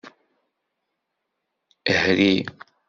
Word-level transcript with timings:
Hri. 1.95 2.31